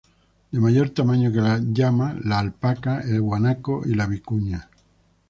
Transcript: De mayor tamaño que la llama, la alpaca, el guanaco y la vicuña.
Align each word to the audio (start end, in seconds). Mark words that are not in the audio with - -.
De 0.51 0.59
mayor 0.59 0.89
tamaño 0.89 1.31
que 1.31 1.41
la 1.41 1.59
llama, 1.59 2.17
la 2.23 2.39
alpaca, 2.39 3.01
el 3.01 3.21
guanaco 3.21 3.83
y 3.85 3.93
la 3.93 4.07
vicuña. 4.07 4.67